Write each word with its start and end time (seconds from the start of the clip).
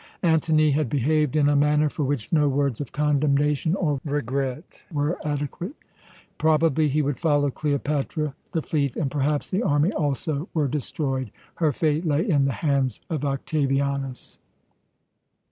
Antony 0.23 0.71
had 0.71 0.89
behaved 0.89 1.35
in 1.35 1.47
a 1.47 1.55
manner 1.55 1.87
for 1.87 2.03
which 2.03 2.33
no 2.33 2.49
words 2.49 2.81
of 2.81 2.91
condemnation 2.91 3.75
or 3.75 3.99
regret 4.03 4.81
were 4.91 5.19
adequate. 5.23 5.73
Probably 6.39 6.87
he 6.89 7.03
would 7.03 7.19
follow 7.19 7.51
Cleopatra; 7.51 8.33
the 8.51 8.63
fleet, 8.63 8.95
and 8.95 9.11
perhaps 9.11 9.47
the 9.47 9.61
army 9.61 9.91
also, 9.91 10.49
were 10.55 10.67
destroyed. 10.67 11.29
Her 11.53 11.71
fate 11.71 12.03
lay 12.07 12.27
in 12.27 12.45
the 12.45 12.51
hands 12.65 12.99
of 13.11 13.23
Octavianus. 13.23 14.39